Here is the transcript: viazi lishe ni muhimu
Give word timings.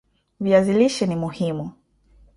viazi 0.39 0.73
lishe 0.73 1.05
ni 1.07 1.15
muhimu 1.15 1.71